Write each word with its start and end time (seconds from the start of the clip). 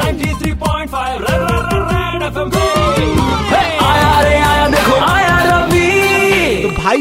93.5 0.00 1.29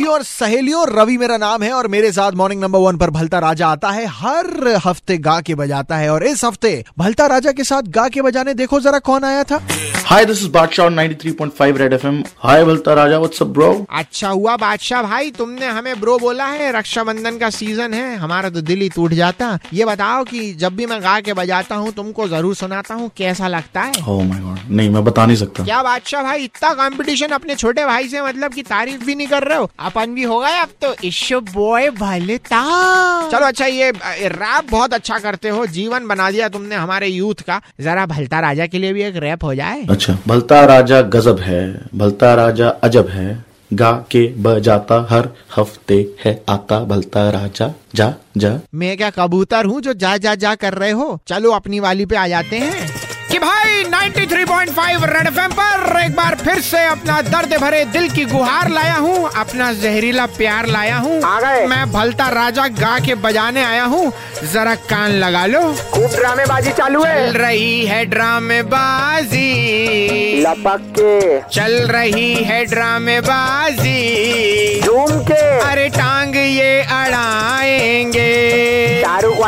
और 0.09 0.23
सहेलियों 0.23 0.85
रवि 0.89 1.17
मेरा 1.17 1.37
नाम 1.37 1.63
है 1.63 1.71
और 1.73 1.87
मेरे 1.87 2.11
साथ 2.11 2.31
मॉर्निंग 2.35 2.61
नंबर 2.61 2.79
वन 2.79 2.97
पर 2.97 3.09
भलता 3.11 3.39
राजा 3.39 3.67
आता 3.67 3.89
है 3.91 4.05
हर 4.13 4.67
हफ़्ते 4.85 5.17
गा 5.19 5.39
के 5.41 5.55
बजाता 5.55 5.97
है 5.97 6.09
और 6.09 6.23
इस 6.25 6.43
हफ़्ते 6.46 6.73
भलता 6.97 7.28
राजा 7.28 7.51
के 7.51 7.63
साथ 7.63 7.89
गा 7.92 8.07
के 8.10 8.21
बजाने 8.21 8.53
देखो 8.56 8.79
जरा 8.79 8.99
कौन 9.11 9.24
आया 9.24 9.43
था 9.43 9.61
this 10.10 10.42
is 10.42 10.49
Badshaw 10.49 10.85
on 10.87 10.96
93.5 10.96 11.78
Red 11.78 11.92
FM. 11.93 12.15
Hi, 12.37 12.63
Valta 12.63 12.96
Raja. 12.96 13.19
What's 13.19 13.42
up, 13.42 13.49
bro? 13.49 13.67
अच्छा 13.92 14.29
हुआ 14.29 14.56
बादशाह 14.57 15.01
भाई 15.03 15.31
तुमने 15.31 15.67
हमें 15.67 15.99
ब्रो 16.02 16.17
बोला 16.20 16.45
है 16.48 16.71
रक्षाबंधन 16.71 17.38
का 17.38 17.49
सीज़न 17.52 17.94
है 17.94 18.16
हमारा 18.17 18.49
तो 18.49 18.62
दिल 18.62 18.80
ही 18.81 18.89
टूट 18.89 19.13
जाता 19.13 19.57
ये 19.73 19.85
बताओ 19.85 20.23
कि 20.23 20.41
जब 20.55 20.76
भी 20.76 20.85
मैं 20.85 21.02
गा 21.03 21.20
के 21.20 21.34
बजाता 21.34 21.76
हूँ 21.76 21.91
तुमको 21.94 22.27
ज़रूर 22.27 22.55
सुनाता 22.55 22.95
हूँ 22.95 23.09
कैसा 23.17 23.48
लगता 23.48 23.81
है 23.81 24.03
Oh 24.05 24.20
my 24.23 24.39
god. 24.39 24.71
नहीं 24.71 24.89
मैं 24.89 25.03
बता 25.03 25.26
नहीं 25.26 25.37
सकता 25.37 25.63
क्या 25.63 25.81
बादशाह 25.84 26.23
भाई 26.23 26.43
इतना 26.43 26.73
कंपटीशन 26.76 27.27
अपने 27.34 27.55
छोटे 27.55 27.85
भाई 27.85 28.07
से 28.09 28.21
मतलब 28.21 28.53
की 28.53 28.63
तारीफ़ 28.63 29.05
भी 29.05 29.15
नहीं 29.15 29.27
कर 29.27 29.43
रहे 29.43 29.57
हो 29.57 29.70
अपन 29.99 30.13
भी 30.16 30.23
हो 30.23 30.39
गए 30.39 30.58
अब 30.58 30.70
तो। 30.81 30.94
इश्यो 31.03 31.39
बॉय 31.44 31.89
भलता 31.91 32.59
चलो 33.31 33.45
अच्छा 33.45 33.66
ये 33.66 33.90
रैप 33.91 34.70
बहुत 34.71 34.94
अच्छा 34.94 35.17
करते 35.20 35.49
हो। 35.49 35.66
जीवन 35.67 36.07
बना 36.07 36.30
दिया 36.31 36.48
तुमने 36.49 36.76
हमारे 36.76 37.07
यूथ 37.07 37.41
का। 37.48 37.59
जरा 37.81 38.05
भलता 38.05 38.40
राजा 38.40 38.66
के 38.67 38.77
लिए 38.77 38.93
भी 38.93 39.04
एक 39.04 39.16
रैप 39.17 39.43
हो 39.43 39.54
जाए। 39.55 39.85
अच्छा 39.90 40.17
भलता 40.27 40.63
राजा 40.66 41.02
गजब 41.16 41.40
है 41.40 41.62
भलता 41.95 42.34
राजा 42.35 42.70
अजब 42.84 43.09
है। 43.09 43.27
गा 43.71 43.91
के 44.12 44.26
बजाता 44.43 44.95
हर 45.09 45.30
हफ़्ते 45.55 45.95
है 46.23 46.31
आता 46.49 46.79
भलता 46.85 47.29
राजा 47.31 47.73
जा 47.95 48.13
जा। 48.38 48.59
मैं 48.76 48.95
क्या 48.98 49.09
कबूतर 49.09 49.66
हूँ 49.66 49.81
जो 49.81 49.93
जा 49.95 50.16
जा 50.18 50.35
जा 50.35 50.55
कर 50.55 50.73
रहे 50.73 50.91
हो? 50.91 51.20
चलो 51.27 51.52
अपनी 51.52 51.79
वाली 51.79 52.05
पे 52.05 52.16
आ 52.16 52.27
जाते 52.27 52.57
हैं। 52.57 52.88
कि 53.31 53.40
भाई 53.40 53.59
93.5 54.99 55.05
रेड 55.09 55.27
एफएम 55.27 55.51
पर 55.51 55.99
एक 55.99 56.15
बार 56.15 56.35
फिर 56.35 56.60
से 56.62 56.84
अपना 56.85 57.21
दर्द 57.21 57.54
भरे 57.62 57.84
दिल 57.85 58.10
की 58.12 58.23
गुहार 58.26 58.70
लाया 58.70 58.96
हूँ 58.96 59.29
अपना 59.37 59.71
जहरीला 59.73 60.26
प्यार 60.37 60.65
लाया 60.65 60.98
हूँ। 60.98 61.20
मैं 61.70 61.91
भलता 61.91 62.27
राजा 62.29 62.68
गा 62.79 62.98
के 63.05 63.15
बजाने 63.15 63.63
आया 63.63 63.84
हूँ 63.84 64.12
जरा 64.54 64.76
कान 64.90 65.12
लगा 65.12 65.46
लो। 65.46 65.62
खूब 65.94 66.10
ड्रामेबाजी 66.16 66.72
चालू 66.72 67.04
है। 67.04 67.32
चल 67.32 67.38
रही 67.38 67.86
है 67.86 68.06
ड्रामेबाजी। 68.06 69.48
लपक 70.42 70.94
के। 71.00 71.40
चल 71.56 71.73
रही 71.92 72.34
है 72.44 72.66
ड्रामेबाजी। 72.66 73.98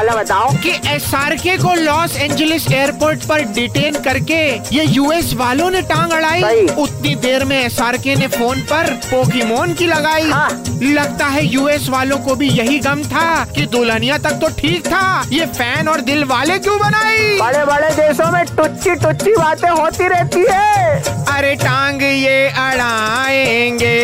वाला 0.02 0.14
बताओ। 0.22 0.50
कि 0.64 0.70
एसआरके 0.90 1.56
को 1.58 1.74
लॉस 1.74 2.16
एंजलिस 2.18 2.72
एयरपोर्ट 2.72 3.26
पर 3.26 3.42
डिटेन 3.54 3.96
करके 3.96 4.40
ये 4.76 4.86
यूएस 4.86 5.34
वालों 5.34 5.70
ने 5.72 5.82
टांग 5.82 6.12
अड़ाई। 6.12 6.44
उतनी 6.78 7.14
देर 7.16 7.46
में 7.46 7.58
एसआरके 7.66 8.16
ने 8.16 8.28
फ़ोन 8.28 8.62
पर 8.62 8.90
पोकीमोन 9.06 9.74
की 9.74 9.86
लगाई। 9.86 10.30
हाँ। 10.30 10.50
लगता 10.84 11.26
है 11.26 11.46
यूएस 11.46 11.88
वालों 11.90 12.18
को 12.18 12.36
भी 12.36 12.50
यही 12.50 12.80
गम 12.80 13.04
था 13.04 13.46
कि 13.46 13.66
दुल्हनिया 13.66 14.18
तक 14.18 14.40
तो 14.42 14.50
ठीक 14.60 14.88
था। 14.88 15.04
ये 15.32 15.46
फ़ैन 15.46 15.88
और 15.88 16.02
दिल 16.02 16.24
वाले 16.24 16.58
क्यों 16.60 16.80
बनाई? 16.80 17.38
बड़े 17.40 17.66
बड़े 17.66 17.90
देशों 17.92 18.32
में 18.32 18.46
टुच्ची 18.46 18.96
टुच्ची 18.96 19.32
बातें 19.32 19.70
होती 19.70 20.08
रहती 20.08 20.46
है। 20.50 21.02
अरे 21.36 21.56
टांग 21.56 22.02
ये 22.04 22.48
अड़ाएँगे। 22.50 24.00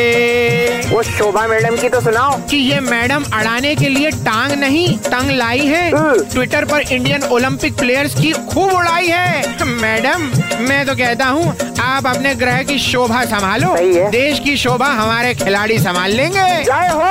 वो 0.97 1.03
शोभा 1.03 1.45
मैडम 1.47 1.75
की 1.75 1.89
तो 1.89 1.99
सुनाओ। 2.01 2.37
कि 2.49 2.57
ये 2.57 2.79
मैडम 2.79 3.23
अड़ाने 3.33 3.75
के 3.75 3.89
लिए 3.89 4.11
टांग 4.11 4.51
नहीं 4.51 4.97
टंग 4.97 5.31
लाई 5.31 5.59
है। 5.59 5.91
ट्विटर 6.31 6.65
पर 6.65 6.81
इंडियन 6.81 7.23
ओलंपिक 7.23 7.75
प्लेयर्स 7.77 8.15
की 8.15 8.31
खूब 8.31 8.71
उड़ाई 8.73 9.07
है। 9.07 9.65
मैडम 9.65 10.21
मैं 10.63 10.85
तो 10.85 10.95
कहता 10.95 11.25
हूँ 11.25 11.55
आप 11.81 12.07
अपने 12.07 12.33
ग्रह 12.35 12.63
की 12.63 12.77
शोभा 12.79 13.23
संभालो। 13.25 13.75
देश 14.09 14.39
की 14.39 14.57
शोभा 14.57 14.85
हमारे 14.85 15.33
खिलाड़ी 15.33 15.77
संभाल 15.79 16.11
लेंगे। 16.11 16.63
जय 16.63 16.89
हो! 16.93 17.03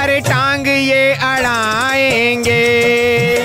अरे 0.00 0.20
टांग 0.20 0.68
ये 0.68 1.12
अड़ाएँगे। 1.12 2.58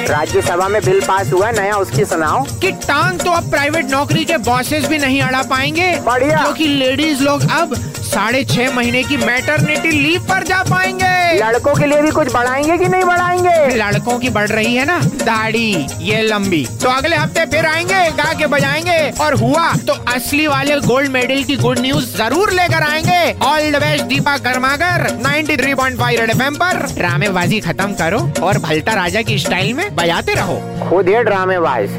राज्यसभा 0.10 0.68
में 0.68 0.82
बिल 0.86 1.00
पास 1.00 1.32
हुआ 1.34 1.52
नया 1.52 1.76
उसकी 1.76 2.06
सुनाओ। 2.06 2.44
कि 2.62 2.72
टांग 2.72 3.20
तो 3.20 3.32
अब 3.32 3.50
प्राइवेट 3.52 3.92
नौकरी 3.92 4.26
के 4.26 4.38
बॉसेस 4.38 4.88
भी 4.88 4.98
नहीं 4.98 5.22
अड़ा 5.22 5.42
पाएँगे। 5.42 5.96
बढ़िया। 6.00 6.38
क्योंकि 6.38 6.68
लेडीज़ 6.68 7.24
लोग 7.24 7.42
अब 7.52 7.76
साढ़े 8.08 8.44
छह 8.46 8.72
महीने 8.76 9.04
की 9.04 9.18
मैटरनिटी 9.18 9.92
लीव 9.92 10.22
पर 10.30 10.44
जा 10.44 10.62
पाएँगे। 10.64 11.38
लड़कों 11.38 11.74
के 11.76 11.86
लिए 11.86 12.02
भी 12.02 12.12
कुछ 12.12 12.34
बढ़ाएँगे 12.34 12.78
कि 12.78 12.88
नहीं 12.88 13.04
बढ़ाएँगे? 13.04 13.76
लड़कों 13.76 14.18
की 14.20 14.30
बढ़ 14.30 14.50
रही 14.50 14.76
है 14.76 14.86
ना 14.86 15.00
दाढ़ी 15.24 15.88
ये 16.02 16.22
लंबी। 16.22 16.66
तो 16.82 16.90
अगले 16.90 17.16
हफ़्ते 17.16 17.46
फिर 17.46 17.66
आएँगे 17.66 18.10
गा 18.18 18.32
के 18.34 18.48
बजाएँगे। 18.48 19.00
और 19.24 19.34
हुआ 19.34 19.72
तो 19.88 19.94
असली 20.14 20.48
वाले 20.48 20.80
गोल्ड 20.82 21.12
मेडल 21.12 21.44
की 21.44 21.56
गुड 21.56 21.80
न्यूज़ 21.80 22.16
ज़रूर 22.18 22.52
लेकर 22.52 22.84
आएँगे। 22.84 23.32
All 23.46 23.72
the 23.72 23.82
best 23.82 24.06
Deepa 24.06 24.38
Karmakar 24.48 25.10
93.5 25.22 26.20
Red 26.20 26.30
FM 26.30 26.56
पर। 26.56 26.86
ड्रामेबाजी 26.98 27.60
खत्म 27.60 27.94
करो 27.94 28.20
और 28.44 28.58
भलता 28.60 28.94
राजा 28.94 29.22
की 29.22 29.40
स्टाइल 29.40 29.74
में 29.74 29.96
बजाते 29.96 30.34
रहो। 30.34 30.62
खुद 30.90 31.10
ये 31.10 31.24
ड्रामेबाज। 31.24 31.90